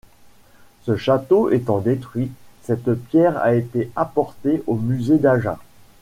[0.81, 2.31] Ce château étant détruit,
[2.63, 5.59] cette pierre a été apportée au musée d'Agen.